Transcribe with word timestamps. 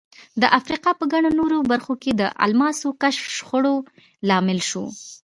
د 0.41 0.43
افریقا 0.59 0.91
په 0.99 1.05
ګڼو 1.13 1.29
نورو 1.39 1.57
برخو 1.71 1.93
کې 2.01 2.11
د 2.15 2.21
الماسو 2.45 2.89
کشف 3.03 3.23
شخړو 3.37 3.75
لامل 4.27 4.59
شو. 4.69 4.85